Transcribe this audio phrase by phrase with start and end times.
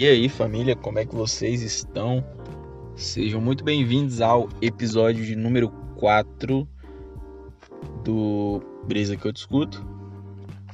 [0.00, 2.24] E aí, família, como é que vocês estão?
[2.96, 6.66] Sejam muito bem-vindos ao episódio de número 4
[8.02, 9.86] do Brisa que eu discuto.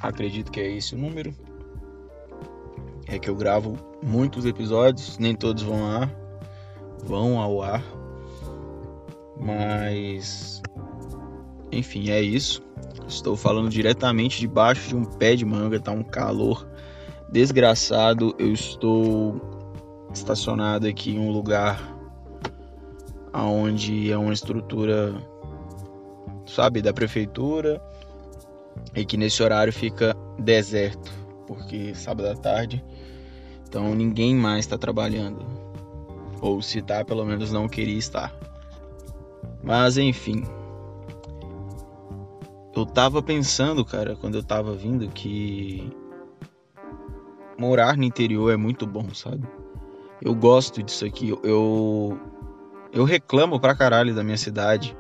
[0.00, 1.34] Acredito que é esse o número.
[3.08, 6.08] É que eu gravo muitos episódios, nem todos vão ao
[7.02, 7.82] vão ao ar.
[9.40, 10.62] Mas
[11.72, 12.62] enfim, é isso.
[13.08, 16.64] Estou falando diretamente debaixo de um pé de manga, tá um calor
[17.30, 18.35] desgraçado.
[18.39, 19.40] Eu estou
[20.12, 21.80] estacionado aqui em um lugar
[23.32, 25.14] onde é uma estrutura,
[26.46, 27.80] sabe, da prefeitura
[28.94, 31.12] e que nesse horário fica deserto,
[31.46, 32.83] porque sábado à tarde,
[33.69, 35.44] então ninguém mais está trabalhando.
[36.41, 38.34] Ou se tá, pelo menos não queria estar.
[39.62, 40.44] Mas enfim,
[42.74, 45.91] eu tava pensando, cara, quando eu tava vindo, que
[47.58, 49.46] morar no interior é muito bom, sabe?
[50.22, 51.30] Eu gosto disso aqui.
[51.42, 52.18] Eu
[52.92, 54.96] eu reclamo pra caralho da minha cidade.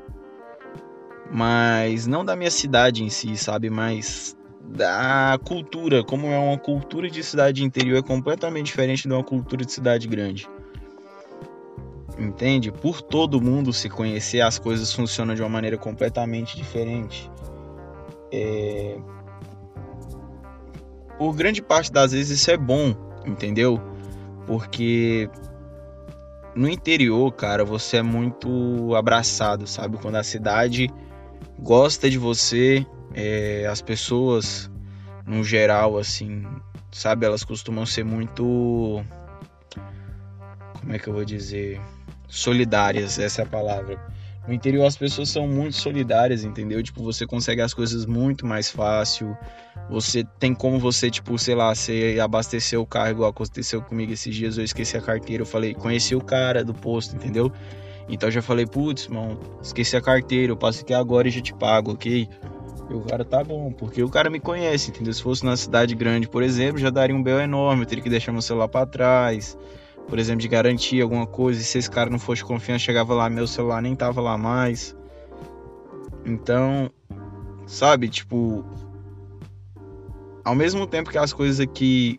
[1.32, 3.70] Mas não da minha cidade em si, sabe?
[3.70, 6.04] Mas da cultura.
[6.04, 10.06] Como é uma cultura de cidade interior é completamente diferente de uma cultura de cidade
[10.06, 10.48] grande.
[12.18, 12.70] Entende?
[12.70, 17.30] Por todo mundo se conhecer, as coisas funcionam de uma maneira completamente diferente
[18.32, 18.98] é...
[21.18, 23.80] Por grande parte das vezes isso é bom, entendeu?
[24.46, 25.30] Porque
[26.54, 29.98] no interior, cara, você é muito abraçado, sabe?
[29.98, 30.90] Quando a cidade
[31.58, 33.66] gosta de você, é...
[33.66, 34.70] as pessoas,
[35.26, 36.46] no geral, assim,
[36.92, 37.26] sabe?
[37.26, 39.02] Elas costumam ser muito.
[40.80, 41.80] Como é que eu vou dizer?
[42.28, 44.15] Solidárias, essa é a palavra
[44.46, 46.82] no interior as pessoas são muito solidárias, entendeu?
[46.82, 49.36] Tipo, você consegue as coisas muito mais fácil.
[49.90, 54.34] Você tem como você, tipo, sei lá, você abastecer o carro igual aconteceu comigo esses
[54.34, 57.52] dias, eu esqueci a carteira, eu falei, conheci o cara do posto, entendeu?
[58.08, 61.40] Então eu já falei, putz, mano, esqueci a carteira, eu passo aqui agora e já
[61.40, 62.28] te pago, ok?
[62.88, 65.12] E o cara tá bom, porque o cara me conhece, entendeu?
[65.12, 68.10] Se fosse na cidade grande, por exemplo, já daria um bel enorme, eu teria que
[68.10, 69.58] deixar meu celular para trás
[70.08, 73.28] por exemplo, de garantir alguma coisa, e se esse cara não fosse confiança, chegava lá,
[73.28, 74.96] meu celular nem tava lá mais.
[76.24, 76.90] Então,
[77.66, 78.64] sabe, tipo,
[80.44, 82.18] ao mesmo tempo que as coisas aqui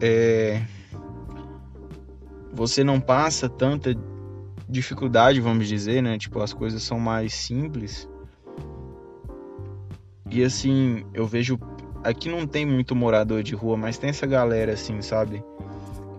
[0.00, 0.62] é,
[2.52, 3.94] você não passa tanta
[4.68, 6.18] dificuldade, vamos dizer, né?
[6.18, 8.08] Tipo, as coisas são mais simples.
[10.30, 11.58] E assim, eu vejo
[12.02, 15.44] aqui não tem muito morador de rua, mas tem essa galera assim, sabe?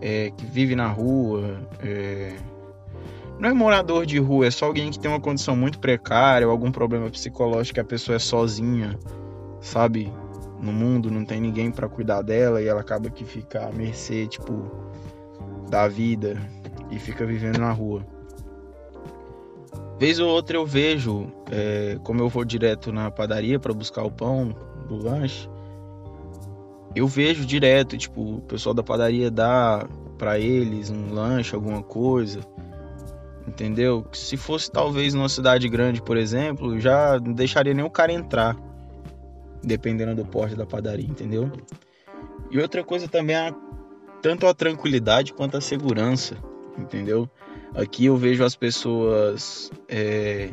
[0.04, 1.62] É, que vive na rua.
[1.80, 2.36] É...
[3.40, 6.52] Não é morador de rua, é só alguém que tem uma condição muito precária ou
[6.52, 9.00] algum problema psicológico que a pessoa é sozinha,
[9.62, 10.12] sabe?
[10.62, 14.28] No mundo não tem ninguém para cuidar dela e ela acaba que fica à mercê,
[14.28, 14.72] tipo,
[15.70, 16.38] da vida
[16.92, 18.06] e fica vivendo na rua.
[20.00, 24.12] Vez ou outra eu vejo, é, como eu vou direto na padaria para buscar o
[24.12, 24.56] pão
[24.88, 25.50] do lanche,
[26.96, 29.88] eu vejo direto, tipo, o pessoal da padaria dá
[30.18, 32.42] para eles um lanche, alguma coisa.
[33.48, 34.06] Entendeu?
[34.14, 38.56] Se fosse talvez numa cidade grande, por exemplo, já não deixaria nem o cara entrar,
[39.62, 41.52] dependendo do porte da padaria, entendeu?
[42.50, 43.54] E outra coisa também é
[44.22, 46.38] tanto a tranquilidade quanto a segurança,
[46.78, 47.30] entendeu?
[47.76, 50.52] Aqui eu vejo as pessoas é,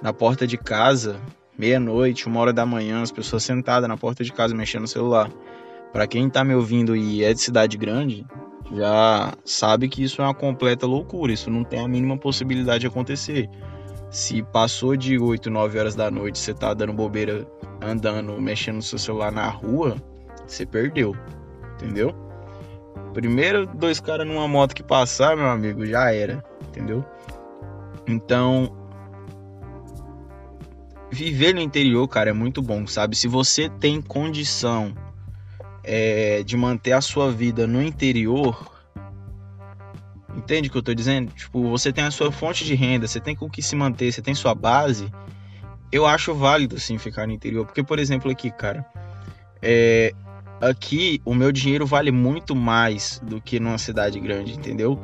[0.00, 1.20] na porta de casa,
[1.58, 5.30] meia-noite, uma hora da manhã, as pessoas sentadas na porta de casa mexendo no celular.
[5.92, 8.26] Para quem tá me ouvindo e é de cidade grande,
[8.74, 12.86] já sabe que isso é uma completa loucura, isso não tem a mínima possibilidade de
[12.86, 13.48] acontecer.
[14.10, 17.46] Se passou de 8, 9 horas da noite, você tá dando bobeira
[17.80, 19.96] andando, mexendo no seu celular na rua,
[20.46, 21.14] você perdeu.
[21.74, 22.14] Entendeu?
[23.12, 27.04] Primeiro dois caras numa moto que passar, meu amigo, já era, entendeu?
[28.06, 28.74] Então,
[31.10, 33.14] viver no interior, cara, é muito bom, sabe?
[33.16, 34.94] Se você tem condição
[35.84, 38.70] é, de manter a sua vida no interior,
[40.36, 41.32] entende o que eu estou dizendo?
[41.32, 44.22] Tipo, você tem a sua fonte de renda, você tem com que se manter, você
[44.22, 45.12] tem sua base.
[45.90, 48.86] Eu acho válido sim ficar no interior, porque por exemplo aqui, cara,
[49.60, 50.12] é,
[50.60, 54.98] aqui o meu dinheiro vale muito mais do que numa cidade grande, entendeu?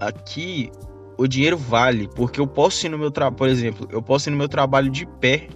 [0.00, 0.70] Aqui
[1.18, 4.32] o dinheiro vale, porque eu posso ir no meu trabalho, por exemplo, eu posso ir
[4.32, 5.48] no meu trabalho de pé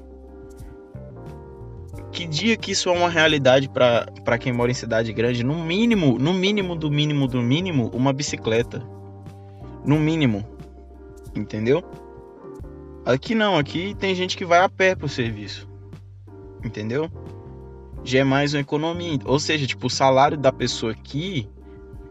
[2.14, 5.44] que dia que isso é uma realidade para quem mora em cidade grande?
[5.44, 8.82] No mínimo, no mínimo do mínimo do mínimo, uma bicicleta.
[9.84, 10.46] No mínimo.
[11.34, 11.84] Entendeu?
[13.04, 15.68] Aqui não, aqui tem gente que vai a pé pro serviço.
[16.64, 17.10] Entendeu?
[18.04, 19.18] já é mais uma economia.
[19.24, 21.48] Ou seja, tipo, o salário da pessoa aqui,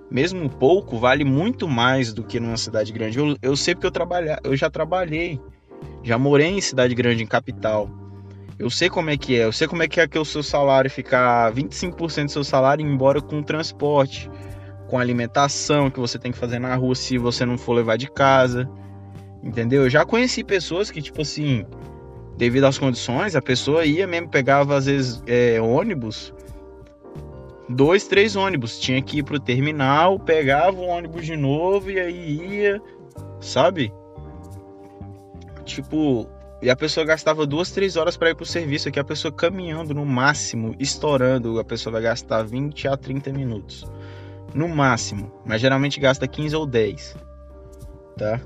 [0.10, 3.20] mesmo pouco, vale muito mais do que numa cidade grande.
[3.20, 5.40] Eu, eu sei porque eu, trabalha, eu já trabalhei,
[6.02, 7.88] já morei em cidade grande, em capital.
[8.60, 10.44] Eu sei como é que é, eu sei como é que é que o seu
[10.44, 14.30] salário ficar 25% do seu salário embora com transporte,
[14.88, 18.10] com alimentação que você tem que fazer na rua se você não for levar de
[18.10, 18.70] casa.
[19.44, 19.84] Entendeu?
[19.84, 21.66] Eu já conheci pessoas que, tipo assim,
[22.38, 26.34] devido às condições, a pessoa ia mesmo, pegava às vezes é, ônibus,
[27.68, 32.62] dois, três ônibus, tinha que ir pro terminal, pegava o ônibus de novo e aí
[32.62, 32.82] ia,
[33.42, 33.92] sabe?
[35.66, 36.30] Tipo,
[36.64, 38.88] e a pessoa gastava duas, três horas para ir pro serviço.
[38.88, 43.86] Aqui a pessoa caminhando no máximo, estourando, a pessoa vai gastar 20 a 30 minutos.
[44.56, 45.30] No máximo.
[45.46, 47.18] Mas geralmente gasta 15 ou 10.
[48.18, 48.40] Tá?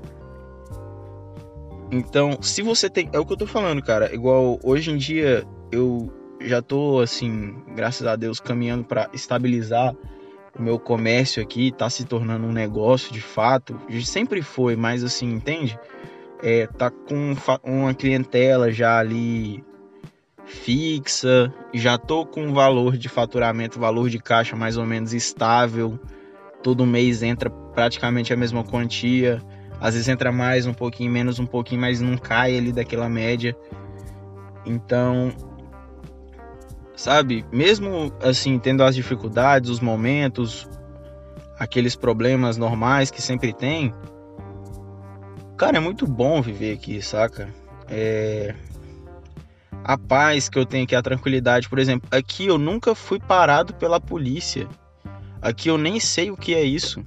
[1.92, 3.08] Então, se você tem.
[3.12, 4.12] É o que eu tô falando, cara.
[4.12, 9.94] Igual hoje em dia eu já tô, assim, graças a Deus, caminhando para estabilizar
[10.58, 11.70] o meu comércio aqui.
[11.70, 13.80] Tá se tornando um negócio de fato.
[14.02, 15.78] Sempre foi, mas assim, entende?
[16.42, 19.64] É, tá com uma clientela já ali
[20.44, 25.98] fixa, já tô com um valor de faturamento, valor de caixa mais ou menos estável.
[26.62, 29.42] Todo mês entra praticamente a mesma quantia.
[29.80, 33.56] Às vezes entra mais, um pouquinho menos, um pouquinho, mas não cai ali daquela média.
[34.66, 35.32] Então,
[36.96, 40.68] sabe, mesmo assim, tendo as dificuldades, os momentos,
[41.58, 43.94] aqueles problemas normais que sempre tem,
[45.58, 47.48] cara, é muito bom viver aqui, saca?
[47.88, 48.54] É
[49.84, 53.74] a paz que eu tenho aqui, a tranquilidade, por exemplo, aqui eu nunca fui parado
[53.74, 54.68] pela polícia.
[55.40, 57.02] Aqui eu nem sei o que é isso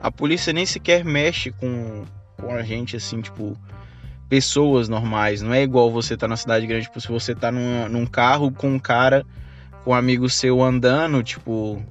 [0.00, 2.04] a polícia nem sequer mexe com,
[2.36, 3.56] com a gente, assim, tipo,
[4.28, 5.42] pessoas normais.
[5.42, 8.50] Não é igual você tá na cidade grande, tipo, se você tá num, num carro
[8.50, 9.24] com um cara,
[9.84, 11.82] com um amigo seu andando, tipo.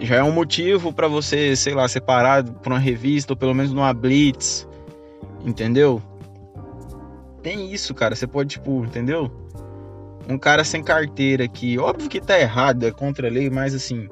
[0.00, 3.54] Já é um motivo para você, sei lá, ser parado por uma revista ou pelo
[3.54, 4.68] menos numa blitz.
[5.44, 6.02] Entendeu?
[7.42, 8.14] Tem isso, cara.
[8.14, 9.30] Você pode, tipo, entendeu?
[10.28, 11.78] Um cara sem carteira aqui.
[11.78, 14.08] Óbvio que tá errado, é contra a lei, mas assim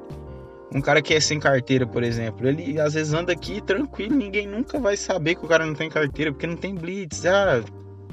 [0.73, 4.47] um cara que é sem carteira, por exemplo, ele às vezes anda aqui tranquilo, ninguém
[4.47, 7.25] nunca vai saber que o cara não tem carteira, porque não tem blitz.
[7.25, 7.61] Ah,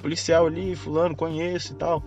[0.03, 2.03] policial ali, fulano, conheço e tal.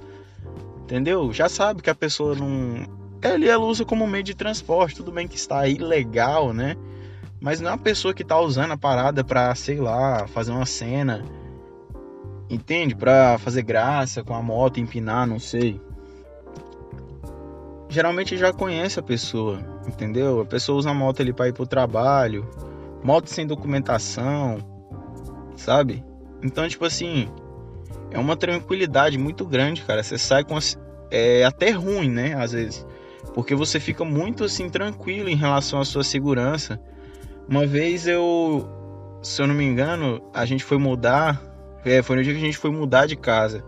[0.83, 1.31] Entendeu?
[1.31, 3.00] Já sabe que a pessoa não.
[3.23, 6.75] Ele ela usa como meio de transporte, tudo bem que está ilegal, né?
[7.39, 10.65] Mas não é uma pessoa que tá usando a parada pra, sei lá, fazer uma
[10.65, 11.23] cena.
[12.50, 12.95] Entende?
[12.95, 15.79] Pra fazer graça com a moto, empinar, não sei
[17.91, 20.39] geralmente já conhece a pessoa, entendeu?
[20.39, 22.50] A pessoa usa a moto ali para ir pro trabalho,
[23.03, 24.59] moto sem documentação,
[25.57, 26.03] sabe?
[26.41, 27.27] Então, tipo assim,
[28.09, 30.01] é uma tranquilidade muito grande, cara.
[30.01, 30.57] Você sai com
[31.12, 32.88] é até ruim, né, às vezes,
[33.33, 36.79] porque você fica muito assim tranquilo em relação à sua segurança.
[37.47, 38.68] Uma vez eu,
[39.21, 41.41] se eu não me engano, a gente foi mudar,
[41.83, 43.63] é, foi no dia que a gente foi mudar de casa.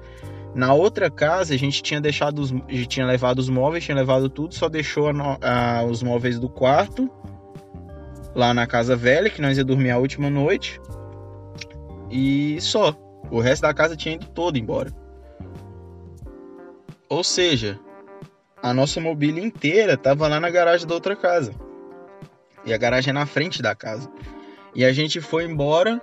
[0.56, 2.54] Na outra casa, a gente tinha deixado os,
[2.88, 7.10] tinha levado os móveis, tinha levado tudo, só deixou a, a, os móveis do quarto
[8.36, 10.80] lá na casa velha, que nós ia dormir a última noite.
[12.10, 12.96] E só.
[13.32, 14.94] O resto da casa tinha ido todo embora.
[17.10, 17.80] Ou seja,
[18.64, 21.54] a nossa mobília inteira estava lá na garagem da outra casa.
[22.66, 24.10] E a garagem é na frente da casa.
[24.74, 26.02] E a gente foi embora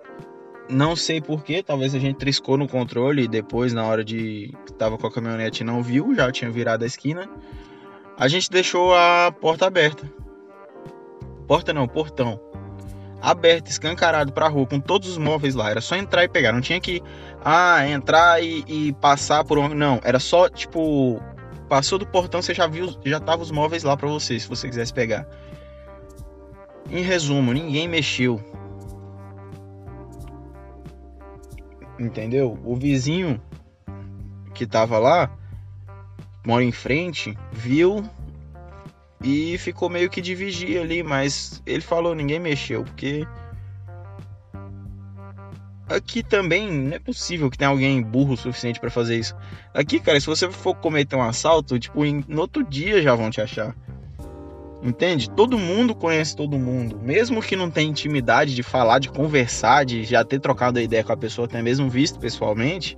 [0.69, 4.73] não sei porquê, talvez a gente triscou no controle e depois, na hora de que
[4.75, 7.29] tava com a caminhonete, não viu, já tinha virado a esquina.
[8.17, 10.09] A gente deixou a porta aberta.
[11.49, 12.39] Porta não, portão.
[13.21, 15.71] Aberto, escancarado pra rua, com todos os móveis lá.
[15.71, 16.53] Era só entrar e pegar.
[16.53, 17.03] Não tinha que,
[17.45, 19.71] ah, entrar e, e passar por um.
[19.71, 21.21] Não, era só, tipo,
[21.71, 24.69] passou do portão, você já viu, já tava os móveis lá para você, se você
[24.69, 25.27] quisesse pegar.
[26.91, 28.39] Em resumo, ninguém mexeu.
[32.01, 32.59] entendeu?
[32.65, 33.41] O vizinho
[34.55, 35.31] que tava lá,
[36.47, 38.03] mora em frente, viu
[39.23, 43.27] e ficou meio que de vigia ali, mas ele falou, ninguém mexeu, porque
[45.91, 49.35] aqui também não é possível que tenha alguém burro o suficiente para fazer isso.
[49.75, 53.41] Aqui, cara, se você for cometer um assalto, tipo, no outro dia já vão te
[53.41, 53.75] achar.
[54.83, 55.29] Entende?
[55.29, 56.99] Todo mundo conhece todo mundo.
[57.03, 61.05] Mesmo que não tenha intimidade de falar, de conversar, de já ter trocado a ideia
[61.05, 62.97] com a pessoa, até mesmo visto pessoalmente,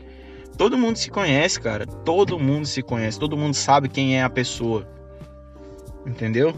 [0.56, 1.86] todo mundo se conhece, cara.
[1.86, 3.18] Todo mundo se conhece.
[3.18, 4.86] Todo mundo sabe quem é a pessoa.
[6.06, 6.54] Entendeu?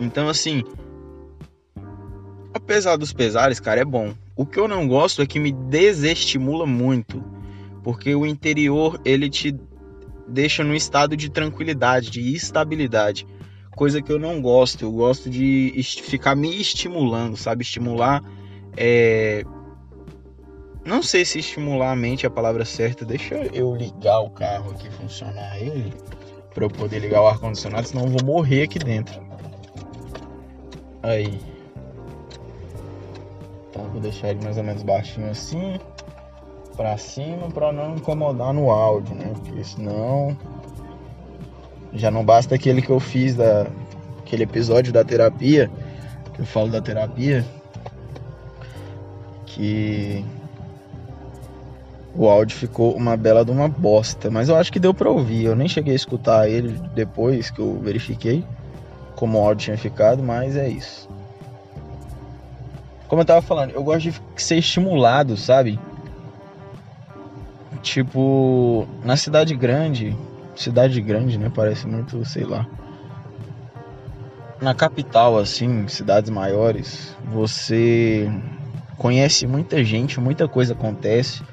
[0.00, 0.64] Então, assim,
[2.54, 4.14] apesar dos pesares, cara, é bom.
[4.36, 7.22] O que eu não gosto é que me desestimula muito
[7.82, 9.54] Porque o interior, ele te
[10.26, 13.26] deixa num estado de tranquilidade, de estabilidade.
[13.74, 14.84] Coisa que eu não gosto.
[14.84, 17.62] Eu gosto de ficar me estimulando, sabe?
[17.62, 18.22] Estimular.
[18.76, 19.44] É...
[20.84, 23.04] Não sei se estimular a mente é a palavra certa.
[23.04, 25.92] Deixa eu ligar o carro aqui, funcionar ele.
[26.54, 29.20] Pra eu poder ligar o ar-condicionado, senão eu vou morrer aqui dentro.
[31.02, 31.51] Aí.
[33.72, 35.78] Tá, vou deixar ele mais ou menos baixinho assim
[36.76, 39.32] para cima para não incomodar no áudio, né?
[39.34, 40.36] Porque senão
[41.92, 43.66] já não basta aquele que eu fiz da
[44.20, 45.70] aquele episódio da terapia,
[46.32, 47.44] que eu falo da terapia,
[49.44, 50.24] que
[52.14, 55.44] o áudio ficou uma bela de uma bosta, mas eu acho que deu para ouvir.
[55.44, 58.44] Eu nem cheguei a escutar ele depois que eu verifiquei
[59.14, 61.08] como o áudio tinha ficado, mas é isso.
[63.12, 65.78] Como eu tava falando, eu gosto de ser estimulado, sabe?
[67.82, 70.16] Tipo, na cidade grande,
[70.56, 71.52] cidade grande, né?
[71.54, 72.66] Parece muito, sei lá.
[74.62, 78.32] Na capital, assim, cidades maiores, você
[78.96, 81.44] conhece muita gente, muita coisa acontece.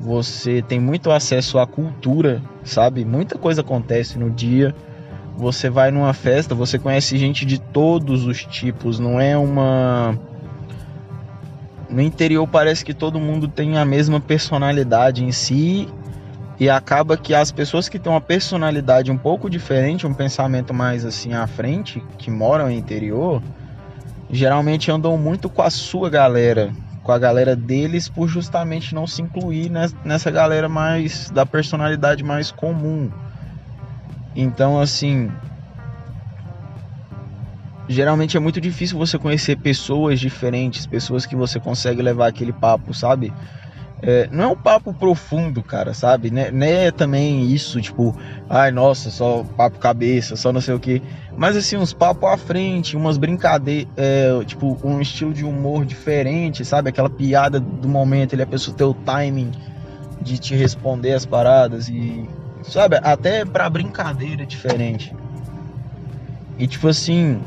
[0.00, 3.04] Você tem muito acesso à cultura, sabe?
[3.04, 4.74] Muita coisa acontece no dia.
[5.36, 10.18] Você vai numa festa, você conhece gente de todos os tipos, não é uma
[11.94, 15.88] no interior parece que todo mundo tem a mesma personalidade em si
[16.58, 21.04] e acaba que as pessoas que têm uma personalidade um pouco diferente, um pensamento mais
[21.04, 23.40] assim à frente, que moram no interior,
[24.28, 26.72] geralmente andam muito com a sua galera,
[27.04, 29.70] com a galera deles, por justamente não se incluir
[30.04, 33.08] nessa galera mais da personalidade mais comum.
[34.34, 35.30] Então, assim,
[37.88, 42.94] geralmente é muito difícil você conhecer pessoas diferentes, pessoas que você consegue levar aquele papo,
[42.94, 43.32] sabe?
[44.02, 46.30] É, não é um papo profundo, cara, sabe?
[46.30, 48.14] Né, né também isso, tipo,
[48.50, 51.00] ai, nossa, só papo cabeça, só não sei o que.
[51.36, 56.64] Mas assim, uns papos à frente, umas brincadeiras, é, tipo, um estilo de humor diferente,
[56.64, 56.90] sabe?
[56.90, 59.52] Aquela piada do momento, ele a pessoa ter o timing
[60.20, 62.28] de te responder as paradas e,
[62.62, 62.96] sabe?
[63.02, 65.14] Até pra brincadeira diferente.
[66.58, 67.40] E tipo assim,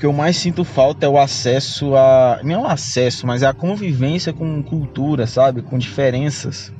[0.00, 2.40] que eu mais sinto falta é o acesso a.
[2.42, 5.60] Não é o acesso, mas é a convivência com cultura, sabe?
[5.60, 6.72] Com diferenças.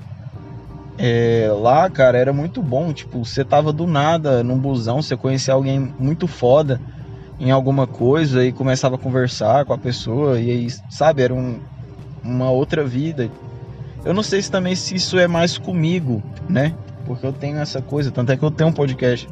[0.97, 2.95] É, lá, cara, era muito bom.
[2.95, 6.81] Tipo, você tava do nada num busão, você conhecia alguém muito foda
[7.39, 10.41] em alguma coisa e começava a conversar com a pessoa.
[10.41, 11.61] E aí, sabe, era um,
[12.25, 13.31] uma outra vida.
[14.03, 16.75] Eu não sei se também se isso é mais comigo, né?
[17.05, 19.29] Porque eu tenho essa coisa, tanto é que eu tenho um podcast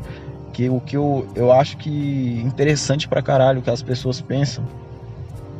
[0.52, 4.64] que o que eu, eu acho que interessante pra caralho que as pessoas pensam.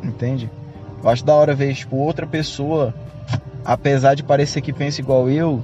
[0.03, 0.51] Entende?
[1.03, 2.95] Eu acho da hora ver, tipo, outra pessoa,
[3.65, 5.63] apesar de parecer que pensa igual eu,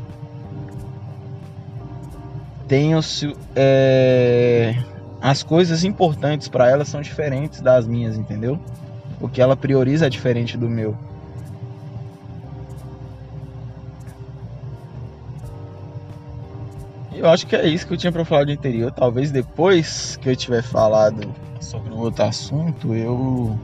[2.68, 4.74] tem os, é,
[5.20, 8.58] as coisas importantes para ela são diferentes das minhas, entendeu?
[9.20, 10.96] O que ela prioriza é diferente do meu.
[17.24, 18.92] Eu acho que é isso que eu tinha para falar do interior.
[18.92, 23.58] Talvez depois que eu tiver falado sobre o outro assunto, eu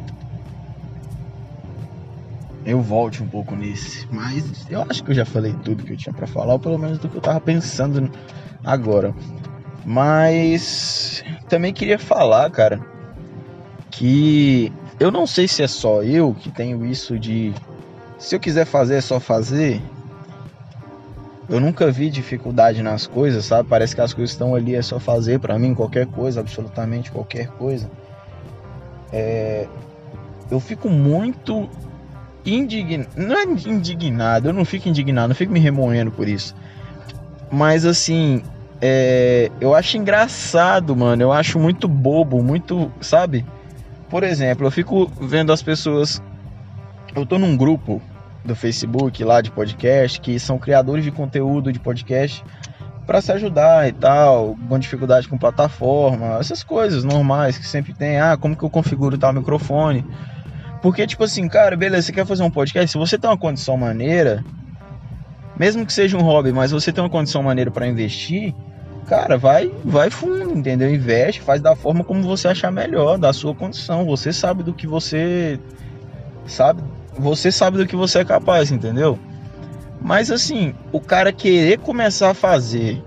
[2.64, 4.06] eu volte um pouco nesse.
[4.10, 6.78] Mas eu acho que eu já falei tudo que eu tinha para falar, ou pelo
[6.78, 8.10] menos do que eu tava pensando
[8.64, 9.14] agora.
[9.84, 12.80] Mas também queria falar, cara,
[13.90, 17.52] que eu não sei se é só eu que tenho isso de
[18.18, 19.80] se eu quiser fazer é só fazer,
[21.50, 23.68] eu nunca vi dificuldade nas coisas, sabe?
[23.68, 27.48] Parece que as coisas estão ali, é só fazer para mim qualquer coisa, absolutamente qualquer
[27.48, 27.90] coisa.
[29.12, 29.66] É...
[30.48, 31.68] Eu fico muito
[32.46, 33.10] indignado.
[33.16, 36.54] Não é indignado, eu não fico indignado, não fico me remoendo por isso.
[37.50, 38.44] Mas assim,
[38.80, 39.50] é...
[39.60, 41.20] eu acho engraçado, mano.
[41.20, 42.92] Eu acho muito bobo, muito.
[43.00, 43.44] Sabe?
[44.08, 46.22] Por exemplo, eu fico vendo as pessoas.
[47.12, 48.00] Eu tô num grupo
[48.44, 52.44] do Facebook lá de podcast, que são criadores de conteúdo de podcast
[53.06, 58.20] para se ajudar e tal, com dificuldade com plataforma, essas coisas normais que sempre tem.
[58.20, 60.06] Ah, como que eu configuro tal microfone?
[60.80, 62.90] Porque, tipo assim, cara, beleza, você quer fazer um podcast?
[62.90, 64.44] Se você tem uma condição maneira,
[65.58, 68.54] mesmo que seja um hobby, mas você tem uma condição maneira para investir,
[69.06, 70.94] cara, vai, vai fundo, entendeu?
[70.94, 74.06] Investe, faz da forma como você achar melhor, da sua condição.
[74.06, 75.58] Você sabe do que você
[76.46, 76.82] sabe
[77.18, 79.18] você sabe do que você é capaz, entendeu?
[80.00, 83.02] Mas assim, o cara querer começar a fazer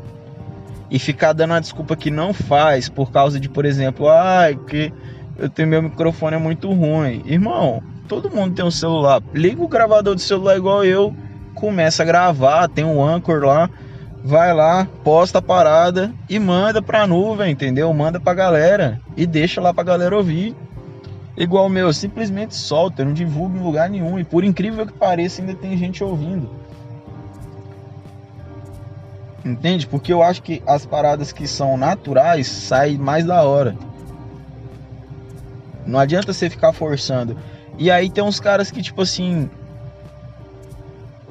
[0.91, 4.93] e ficar dando a desculpa que não faz por causa de, por exemplo, ah, que
[5.37, 7.23] eu tenho meu microfone é muito ruim.
[7.25, 9.21] Irmão, todo mundo tem um celular.
[9.33, 11.15] Liga o gravador do celular igual eu
[11.55, 13.69] começa a gravar, tem um anchor lá,
[14.23, 17.91] vai lá, posta a parada e manda pra nuvem, entendeu?
[17.93, 20.55] Manda pra galera e deixa lá pra galera ouvir.
[21.35, 24.19] Igual o meu, simplesmente solta, eu não divulgo em lugar nenhum.
[24.19, 26.49] E por incrível que pareça, ainda tem gente ouvindo.
[29.43, 29.87] Entende?
[29.87, 33.75] Porque eu acho que as paradas que são naturais saem mais da hora.
[35.85, 37.35] Não adianta você ficar forçando.
[37.77, 39.49] E aí tem uns caras que, tipo assim,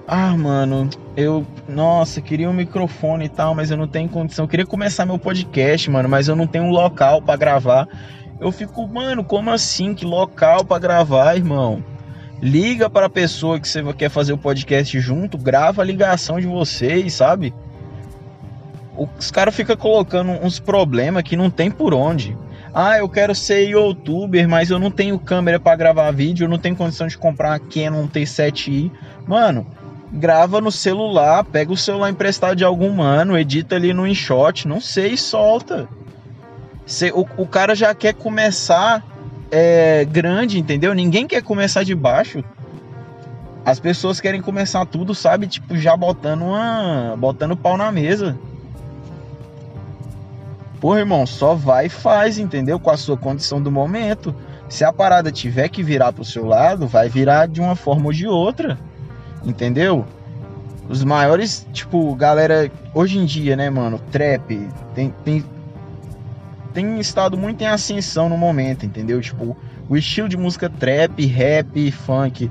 [0.07, 1.47] ah, mano, eu.
[1.67, 4.45] Nossa, queria um microfone e tal, mas eu não tenho condição.
[4.45, 7.89] Eu queria começar meu podcast, mano, mas eu não tenho um local para gravar.
[8.43, 9.95] Eu fico, mano, como assim?
[9.95, 11.81] Que local para gravar, irmão?
[12.43, 16.47] Liga para a pessoa que você quer fazer o podcast junto, grava a ligação de
[16.49, 17.55] vocês, sabe?
[18.97, 22.37] Os caras ficam colocando uns problemas que não tem por onde.
[22.75, 26.59] Ah, eu quero ser youtuber, mas eu não tenho câmera para gravar vídeo, eu não
[26.59, 28.91] tenho condição de comprar uma Canon T7i.
[29.25, 29.65] Mano,
[30.13, 34.81] grava no celular, pega o celular emprestado de algum mano, edita ali no InShot, não
[34.81, 35.89] sei, solta.
[36.87, 39.05] Cê, o, o cara já quer começar
[39.51, 40.95] é, grande, entendeu?
[40.95, 42.43] Ninguém quer começar de baixo.
[43.65, 45.47] As pessoas querem começar tudo, sabe?
[45.47, 47.15] Tipo, já botando uma.
[47.17, 48.37] botando pau na mesa.
[50.81, 52.81] Porra, irmão, só vai e faz, entendeu?
[52.81, 54.35] Com a sua condição do momento.
[54.69, 58.13] Se a parada tiver que virar pro seu lado, vai virar de uma forma ou
[58.13, 58.79] de outra
[59.45, 60.05] entendeu?
[60.89, 65.45] Os maiores, tipo, galera, hoje em dia, né, mano, trap tem, tem,
[66.73, 69.21] tem estado muito em ascensão no momento, entendeu?
[69.21, 69.57] Tipo,
[69.89, 72.51] o estilo de música trap, rap, funk.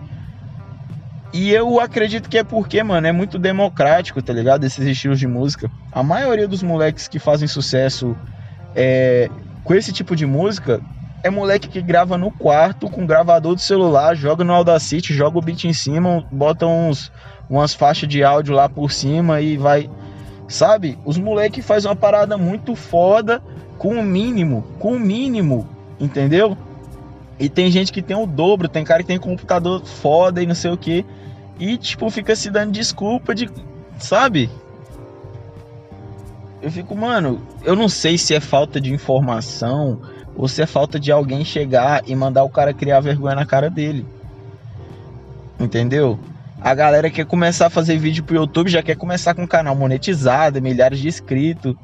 [1.34, 4.66] E eu acredito que é porque, mano, é muito democrático, tá ligado?
[4.66, 5.70] Esses estilos de música.
[5.92, 8.16] A maioria dos moleques que fazem sucesso
[8.76, 9.30] é,
[9.64, 10.82] com esse tipo de música
[11.24, 15.42] é moleque que grava no quarto com gravador de celular, joga no Audacity, joga o
[15.42, 17.12] beat em cima, bota uns,
[17.50, 19.90] umas faixas de áudio lá por cima e vai.
[20.52, 21.00] Sabe?
[21.06, 23.42] Os moleque faz uma parada muito foda
[23.78, 25.66] com o mínimo, com o mínimo,
[25.98, 26.58] entendeu?
[27.40, 30.54] E tem gente que tem o dobro, tem cara que tem computador foda e não
[30.54, 31.06] sei o que.
[31.58, 33.50] E tipo, fica se dando desculpa de.
[33.98, 34.50] Sabe?
[36.62, 40.02] Eu fico, mano, eu não sei se é falta de informação
[40.36, 43.70] ou se é falta de alguém chegar e mandar o cara criar vergonha na cara
[43.70, 44.06] dele.
[45.58, 46.20] Entendeu?
[46.64, 49.76] A galera quer começar a fazer vídeo pro YouTube, já quer começar com um canal
[49.76, 51.76] monetizado, milhares de inscritos.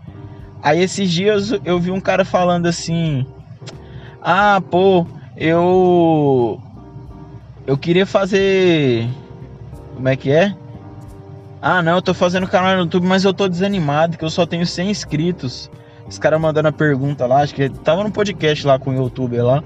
[0.62, 3.26] Aí esses dias eu vi um cara falando assim:
[4.22, 6.62] "Ah, pô, eu
[7.66, 9.10] eu queria fazer
[9.96, 10.56] como é que é?
[11.60, 14.46] Ah, não, eu tô fazendo canal no YouTube, mas eu tô desanimado que eu só
[14.46, 15.72] tenho 100 inscritos.
[16.08, 19.44] Os caras mandando a pergunta lá, acho que tava no podcast lá com o youtuber
[19.44, 19.64] lá.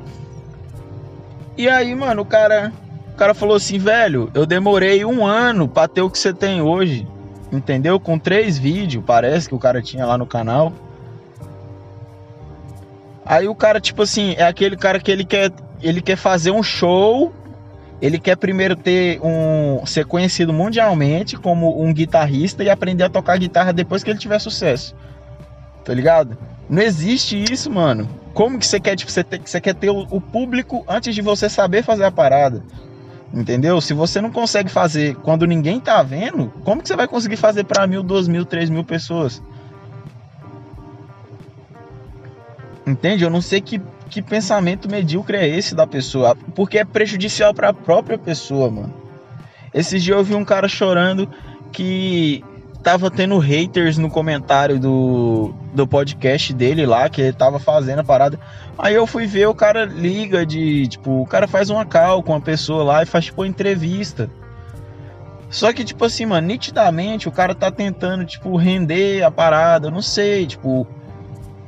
[1.57, 2.71] E aí, mano, o cara,
[3.13, 6.61] o cara falou assim, velho, eu demorei um ano pra ter o que você tem
[6.61, 7.07] hoje.
[7.51, 7.99] Entendeu?
[7.99, 10.71] Com três vídeos, parece que o cara tinha lá no canal.
[13.25, 16.63] Aí o cara, tipo assim, é aquele cara que ele quer, ele quer fazer um
[16.63, 17.33] show.
[18.01, 23.37] Ele quer primeiro ter um ser conhecido mundialmente como um guitarrista e aprender a tocar
[23.37, 24.95] guitarra depois que ele tiver sucesso
[25.83, 26.37] tá ligado?
[26.69, 28.07] Não existe isso, mano.
[28.33, 31.49] Como que você quer, tipo, você, você quer ter o, o público antes de você
[31.49, 32.63] saber fazer a parada?
[33.33, 33.79] Entendeu?
[33.79, 37.63] Se você não consegue fazer quando ninguém tá vendo, como que você vai conseguir fazer
[37.63, 39.41] para mil, duas mil, três mil pessoas?
[42.85, 43.23] Entende?
[43.23, 47.69] Eu não sei que, que pensamento medíocre é esse da pessoa, porque é prejudicial para
[47.69, 48.93] a própria pessoa, mano.
[49.73, 51.29] Esses dias eu vi um cara chorando
[51.71, 52.43] que
[52.81, 58.03] tava tendo haters no comentário do, do podcast dele lá, que ele tava fazendo a
[58.03, 58.39] parada.
[58.77, 62.33] Aí eu fui ver, o cara liga de, tipo, o cara faz uma call com
[62.33, 64.29] uma pessoa lá e faz, tipo, uma entrevista.
[65.49, 70.01] Só que, tipo assim, mano, nitidamente o cara tá tentando, tipo, render a parada, não
[70.01, 70.87] sei, tipo,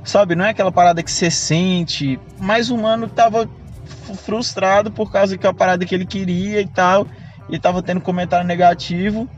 [0.04, 3.48] sabe, não é aquela parada que você sente, mas o mano tava
[4.26, 7.06] frustrado por causa que a parada que ele queria e tal,
[7.50, 9.30] e tava tendo comentário negativo.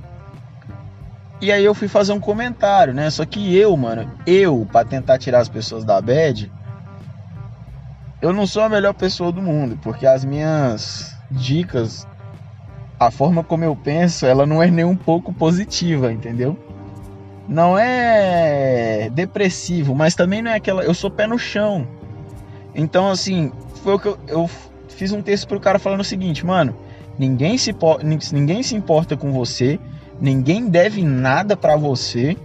[1.41, 3.10] E aí eu fui fazer um comentário, né?
[3.10, 6.52] Só que eu, mano, eu, para tentar tirar as pessoas da bad,
[8.21, 12.08] eu não sou a melhor pessoa do mundo, porque as minhas dicas,
[13.00, 16.58] a forma como eu penso, ela não é nem um pouco positiva, entendeu?
[17.48, 20.84] Não é depressivo, mas também não é aquela.
[20.84, 21.88] Eu sou pé no chão.
[22.74, 23.52] Então, assim,
[23.84, 24.50] foi o que eu, eu
[24.89, 26.76] fiz um texto pro cara falando o seguinte, mano,
[27.19, 27.76] ninguém se,
[28.32, 29.80] ninguém se importa com você
[30.19, 32.38] Ninguém deve nada para você.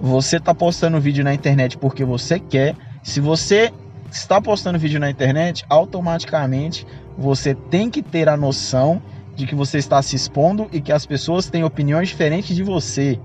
[0.00, 2.74] Você tá postando vídeo na internet porque você quer.
[3.02, 3.72] Se você
[4.10, 9.02] está postando vídeo na internet, automaticamente você tem que ter a noção
[9.36, 13.18] de que você está se expondo e que as pessoas têm opiniões diferentes de você.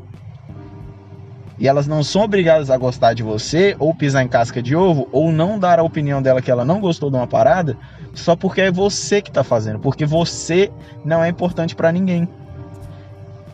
[1.58, 5.08] E elas não são obrigadas a gostar de você, ou pisar em casca de ovo,
[5.12, 7.77] ou não dar a opinião dela que ela não gostou de uma parada,
[8.19, 10.71] só porque é você que está fazendo, porque você
[11.04, 12.28] não é importante para ninguém.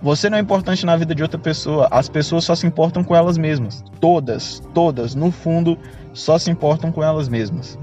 [0.02, 1.88] Você não é importante na vida de outra pessoa.
[1.91, 3.84] As pessoas só se importam com elas mesmas.
[4.00, 5.78] Todas, todas, no fundo,
[6.12, 7.78] só se importam com elas mesmas.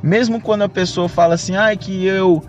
[0.00, 2.40] Mesmo quando a pessoa fala assim, ai, que eu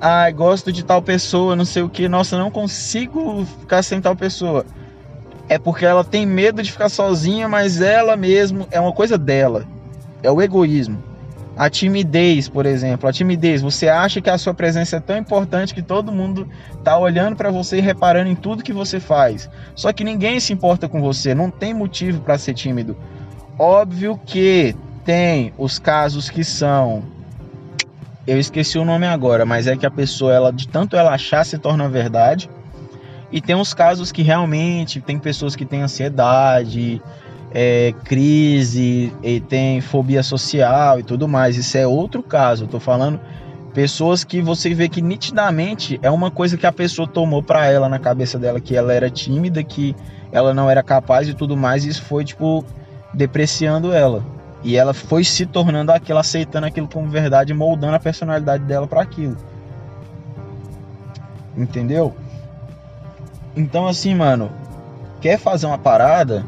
[0.00, 4.16] ai, gosto de tal pessoa, não sei o que, nossa, não consigo ficar sem tal
[4.16, 4.64] pessoa.
[5.48, 9.66] É porque ela tem medo de ficar sozinha, mas ela mesmo é uma coisa dela.
[10.22, 11.09] É o egoísmo.
[11.56, 15.74] A timidez, por exemplo, a timidez, você acha que a sua presença é tão importante
[15.74, 16.48] que todo mundo
[16.82, 19.50] tá olhando para você e reparando em tudo que você faz.
[19.74, 22.96] Só que ninguém se importa com você, não tem motivo para ser tímido.
[23.58, 27.02] Óbvio que tem os casos que são
[28.26, 31.44] eu esqueci o nome agora, mas é que a pessoa ela de tanto ela achar
[31.44, 32.48] se torna verdade.
[33.32, 37.00] E tem uns casos que realmente tem pessoas que têm ansiedade,
[37.52, 41.56] é, crise, e tem fobia social e tudo mais.
[41.56, 42.64] Isso é outro caso.
[42.64, 43.20] Eu tô falando
[43.74, 47.88] pessoas que você vê que nitidamente é uma coisa que a pessoa tomou para ela
[47.88, 49.94] na cabeça dela que ela era tímida, que
[50.32, 51.84] ela não era capaz e tudo mais.
[51.84, 52.64] E isso foi tipo
[53.12, 54.24] depreciando ela.
[54.62, 59.02] E ela foi se tornando aquilo, aceitando aquilo como verdade, moldando a personalidade dela para
[59.02, 59.36] aquilo.
[61.56, 62.14] Entendeu?
[63.56, 64.50] Então assim, mano,
[65.20, 66.44] quer fazer uma parada,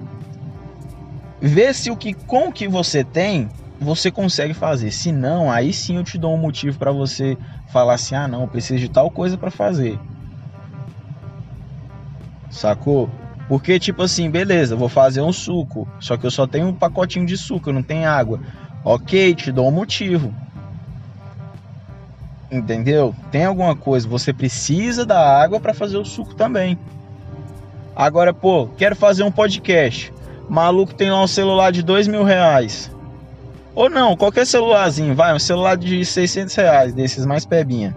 [1.43, 3.51] vê se o que com o que você tem,
[3.81, 4.93] você consegue fazer.
[4.93, 8.43] Se não, aí sim eu te dou um motivo para você falar assim: "Ah, não,
[8.43, 9.99] eu preciso de tal coisa para fazer".
[12.49, 13.11] Sacou?
[13.49, 17.27] Porque, tipo assim, beleza, vou fazer um suco, só que eu só tenho um pacotinho
[17.27, 18.41] de suco, eu não tenho água.
[18.85, 20.33] Ok, te dou um motivo.
[22.51, 23.15] Entendeu?
[23.31, 26.79] Tem alguma coisa, você precisa da água para fazer o suco também.
[27.97, 30.13] Agora, pô, quero fazer um podcast.
[30.53, 32.91] Maluco tem lá um celular de dois mil reais.
[33.75, 37.97] Ou não, qualquer celularzinho, vai, um celular de 600 reais, desses mais pebinha.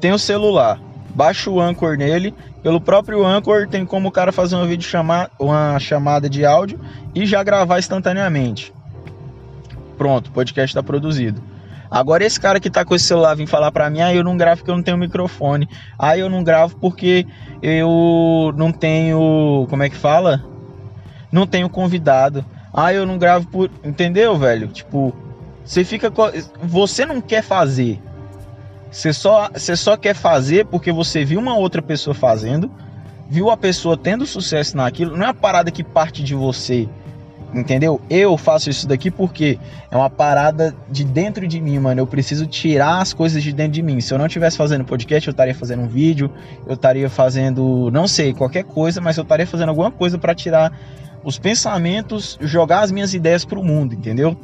[0.00, 0.80] Tem o celular
[1.12, 2.32] baixa o Anchor nele.
[2.62, 6.78] Pelo próprio Anchor tem como o cara fazer uma vídeo chamar, uma chamada de áudio
[7.14, 8.72] e já gravar instantaneamente.
[9.98, 11.42] Pronto, o podcast está produzido.
[11.90, 14.36] Agora esse cara que tá com esse celular vem falar para mim, ah, eu não
[14.36, 15.68] gravo porque eu não tenho microfone.
[15.98, 17.26] Ah, eu não gravo porque
[17.60, 20.44] eu não tenho, como é que fala?
[21.32, 22.44] Não tenho convidado.
[22.72, 24.68] Ah, eu não gravo por, entendeu, velho?
[24.68, 25.12] Tipo,
[25.64, 26.12] você fica
[26.62, 28.00] você não quer fazer.
[28.90, 32.70] Você só, você só quer fazer porque você viu uma outra pessoa fazendo,
[33.28, 35.16] viu a pessoa tendo sucesso naquilo.
[35.16, 36.88] Não é uma parada que parte de você,
[37.54, 38.00] entendeu?
[38.08, 39.58] Eu faço isso daqui porque
[39.90, 42.00] é uma parada de dentro de mim, mano.
[42.00, 44.00] Eu preciso tirar as coisas de dentro de mim.
[44.00, 46.30] Se eu não estivesse fazendo podcast, eu estaria fazendo um vídeo,
[46.66, 50.72] eu estaria fazendo, não sei, qualquer coisa, mas eu estaria fazendo alguma coisa para tirar
[51.24, 54.36] os pensamentos, jogar as minhas ideias pro mundo, entendeu?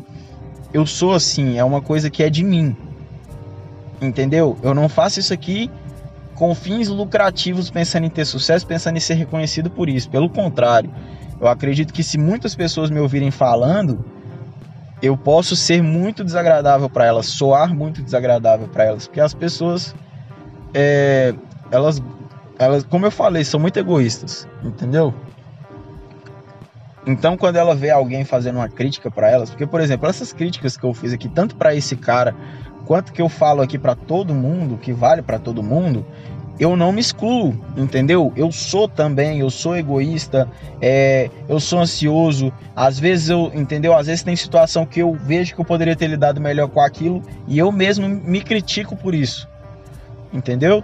[0.72, 2.76] Eu sou assim, é uma coisa que é de mim.
[4.00, 4.58] Entendeu?
[4.62, 5.70] Eu não faço isso aqui
[6.34, 10.08] com fins lucrativos, pensando em ter sucesso, pensando em ser reconhecido por isso.
[10.10, 10.90] Pelo contrário,
[11.40, 14.04] eu acredito que se muitas pessoas me ouvirem falando,
[15.02, 19.94] eu posso ser muito desagradável para elas, soar muito desagradável para elas, porque as pessoas,
[20.72, 21.34] é,
[21.70, 22.02] elas,
[22.58, 25.14] elas, como eu falei, são muito egoístas, entendeu?
[27.06, 30.76] Então, quando ela vê alguém fazendo uma crítica para elas, porque, por exemplo, essas críticas
[30.76, 32.34] que eu fiz aqui, tanto para esse cara
[32.84, 36.06] quanto que eu falo aqui para todo mundo, que vale para todo mundo,
[36.58, 38.32] eu não me excluo, entendeu?
[38.34, 40.48] Eu sou também, eu sou egoísta,
[40.80, 42.52] é, eu sou ansioso.
[42.74, 43.94] Às vezes eu, entendeu?
[43.94, 47.22] Às vezes tem situação que eu vejo que eu poderia ter lidado melhor com aquilo
[47.46, 49.46] e eu mesmo me critico por isso,
[50.32, 50.82] entendeu?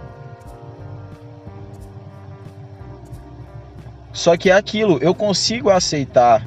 [4.11, 6.45] Só que é aquilo, eu consigo aceitar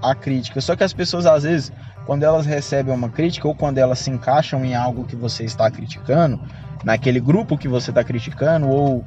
[0.00, 1.72] a crítica, só que as pessoas às vezes
[2.06, 5.70] quando elas recebem uma crítica ou quando elas se encaixam em algo que você está
[5.70, 6.40] criticando,
[6.84, 9.04] naquele grupo que você está criticando ou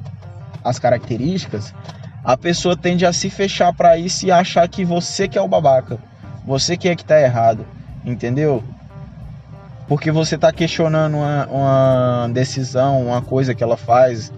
[0.64, 1.74] as características,
[2.24, 5.48] a pessoa tende a se fechar para isso e achar que você que é o
[5.48, 5.98] babaca,
[6.44, 7.64] você que é que está errado,
[8.04, 8.62] entendeu?
[9.86, 14.32] Porque você está questionando uma, uma decisão, uma coisa que ela faz,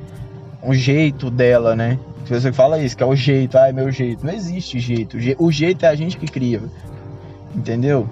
[0.62, 1.98] um jeito dela, né?
[2.26, 4.26] Você fala isso, que é o jeito, ah, é meu jeito.
[4.26, 5.16] Não existe jeito.
[5.38, 6.60] O jeito é a gente que cria.
[7.54, 8.06] Entendeu?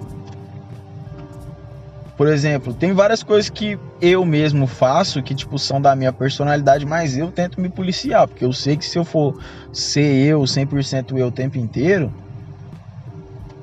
[2.17, 6.83] Por exemplo, tem várias coisas que eu mesmo faço que, tipo, são da minha personalidade,
[6.83, 9.39] mas eu tento me policiar, porque eu sei que se eu for
[9.71, 12.11] ser eu, 100% eu o tempo inteiro,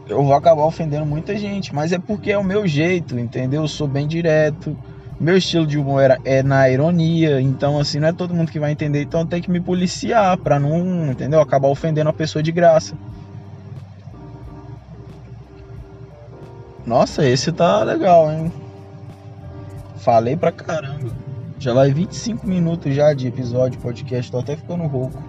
[0.06, 3.62] eu vou acabar ofendendo muita gente, mas é porque é o meu jeito, entendeu?
[3.62, 4.78] Eu sou bem direto.
[5.18, 8.70] Meu estilo de humor é na ironia, então assim, não é todo mundo que vai
[8.70, 11.40] entender, então eu tenho que me policiar pra não, entendeu?
[11.40, 12.96] Acabar ofendendo a pessoa de graça.
[16.87, 18.53] Nossa, esse tá legal, hein?
[19.97, 21.11] Falei pra caramba.
[21.59, 25.23] Já vai 25 minutos já de episódio, podcast, tô até ficando rouco.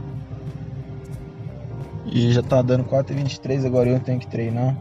[2.06, 4.76] E já tá dando 4h23, agora eu tenho que treinar.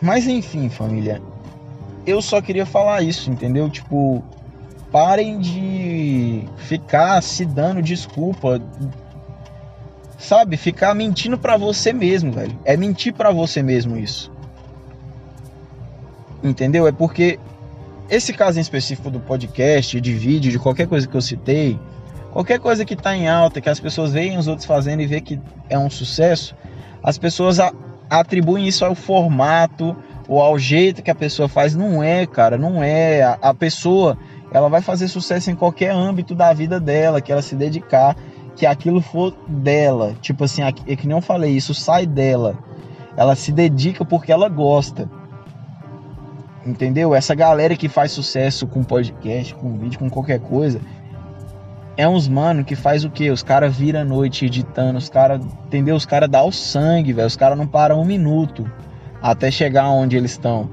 [0.00, 1.20] Mas enfim, família.
[2.06, 3.68] Eu só queria falar isso, entendeu?
[3.68, 4.22] Tipo,
[4.92, 8.60] parem de ficar se dando desculpa.
[10.18, 10.56] Sabe?
[10.56, 12.56] Ficar mentindo para você mesmo, velho.
[12.64, 14.33] É mentir para você mesmo isso.
[16.44, 16.86] Entendeu?
[16.86, 17.40] É porque
[18.10, 21.80] esse caso em específico do podcast, de vídeo, de qualquer coisa que eu citei,
[22.32, 25.22] qualquer coisa que está em alta, que as pessoas veem os outros fazendo e vê
[25.22, 26.54] que é um sucesso,
[27.02, 27.58] as pessoas
[28.10, 29.96] atribuem isso ao formato
[30.28, 31.74] ou ao jeito que a pessoa faz.
[31.74, 33.22] Não é, cara, não é.
[33.22, 34.18] A, a pessoa,
[34.52, 38.16] ela vai fazer sucesso em qualquer âmbito da vida dela, que ela se dedicar,
[38.54, 40.14] que aquilo for dela.
[40.20, 42.58] Tipo assim, é que nem eu falei, isso sai dela.
[43.16, 45.08] Ela se dedica porque ela gosta.
[46.66, 47.14] Entendeu?
[47.14, 50.80] Essa galera que faz sucesso com podcast, com vídeo, com qualquer coisa,
[51.96, 53.30] é uns mano que faz o quê?
[53.30, 55.94] Os caras viram a noite editando, os caras, entendeu?
[55.94, 57.26] Os caras dão o sangue, velho.
[57.26, 58.70] Os caras não param um minuto
[59.20, 60.70] até chegar onde eles estão.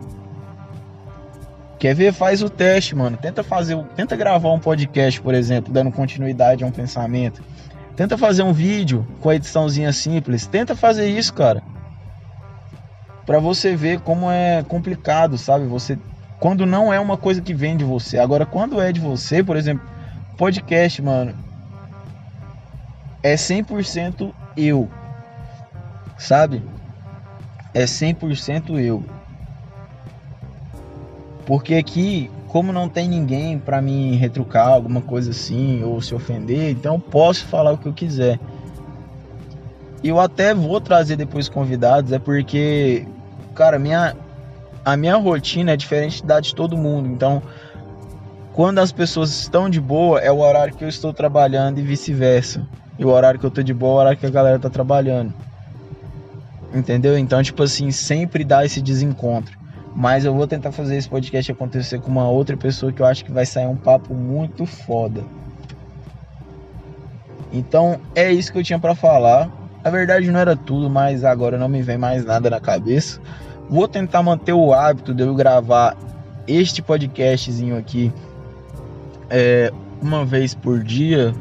[1.77, 2.13] Quer ver?
[2.13, 3.17] Faz o teste, mano.
[3.17, 7.43] Tenta fazer, tenta gravar um podcast, por exemplo, dando continuidade a um pensamento.
[7.97, 10.47] Tenta fazer um vídeo com a ediçãozinha simples.
[10.47, 11.61] Tenta fazer isso, cara
[13.25, 15.65] para você ver como é complicado, sabe?
[15.65, 15.97] Você
[16.41, 18.17] quando não é uma coisa que vem de você.
[18.17, 19.87] Agora, quando é de você, por exemplo,
[20.35, 21.35] podcast, mano,
[23.21, 24.89] é 100% eu.
[26.17, 26.63] Sabe?
[27.75, 29.03] É 100% eu.
[31.45, 36.71] Porque aqui, como não tem ninguém para me retrucar alguma coisa assim ou se ofender,
[36.71, 38.39] então posso falar o que eu quiser.
[40.03, 43.05] Eu até vou trazer depois convidados, é porque
[43.53, 44.15] cara, minha,
[44.83, 47.07] a minha rotina é diferente da de todo mundo.
[47.07, 47.41] Então,
[48.53, 52.67] quando as pessoas estão de boa, é o horário que eu estou trabalhando e vice-versa.
[52.97, 54.69] E o horário que eu estou de boa é o horário que a galera está
[54.69, 55.33] trabalhando.
[56.73, 57.17] Entendeu?
[57.17, 59.59] Então, tipo assim, sempre dá esse desencontro.
[59.93, 63.25] Mas eu vou tentar fazer esse podcast acontecer com uma outra pessoa que eu acho
[63.25, 65.21] que vai sair um papo muito foda.
[67.51, 69.51] Então, é isso que eu tinha para falar.
[69.83, 73.19] Na verdade não era tudo, mas agora não me vem mais nada na cabeça.
[73.69, 75.97] Vou tentar manter o hábito de eu gravar
[76.47, 78.11] este podcastzinho aqui
[79.29, 81.33] é, uma vez por dia.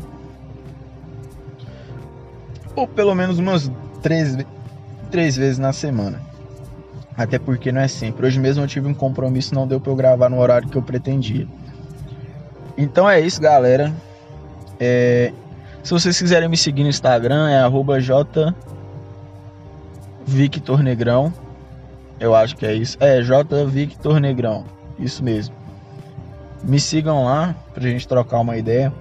[2.76, 4.38] Ou pelo menos umas três,
[5.10, 6.20] três vezes na semana.
[7.16, 8.24] Até porque não é sempre.
[8.26, 10.82] Hoje mesmo eu tive um compromisso, não deu para eu gravar no horário que eu
[10.82, 11.46] pretendia.
[12.78, 13.92] Então é isso, galera.
[14.78, 15.32] É,
[15.82, 17.62] se vocês quiserem me seguir no Instagram, é
[20.26, 21.32] jvictornegrão.
[22.18, 22.98] Eu acho que é isso.
[23.00, 24.64] É, jvictornegrão.
[24.98, 25.54] Isso mesmo.
[26.62, 28.92] Me sigam lá pra gente trocar uma ideia.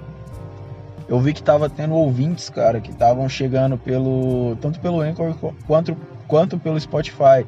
[1.07, 4.55] Eu vi que tava tendo ouvintes, cara, que estavam chegando pelo.
[4.61, 5.35] tanto pelo Anchor
[5.67, 7.45] quanto, quanto pelo Spotify.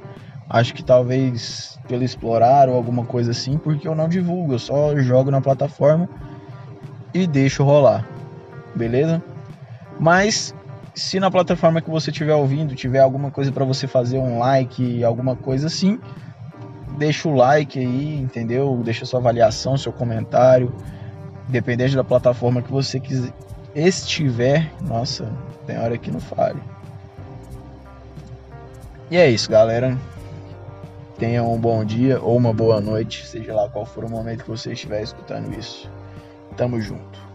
[0.50, 4.98] Acho que talvez pelo Explorar ou alguma coisa assim, porque eu não divulgo, eu só
[4.98, 6.10] jogo na plataforma
[7.13, 8.11] e deixo rolar
[8.76, 9.22] beleza?
[10.00, 10.54] Mas
[10.94, 15.04] se na plataforma que você estiver ouvindo tiver alguma coisa para você fazer um like,
[15.04, 16.00] alguma coisa assim,
[16.98, 18.80] deixa o like aí, entendeu?
[18.84, 20.74] Deixa sua avaliação, seu comentário,
[21.48, 23.34] dependendo da plataforma que você quiser,
[23.74, 24.72] estiver.
[24.82, 25.32] Nossa,
[25.66, 26.62] tem hora que não fale.
[29.10, 29.98] E é isso, galera.
[31.18, 34.50] Tenham um bom dia ou uma boa noite, seja lá qual for o momento que
[34.50, 35.90] você estiver escutando isso.
[36.58, 37.31] Tamo junto.